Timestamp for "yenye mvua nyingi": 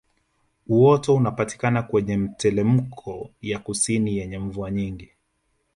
4.17-5.11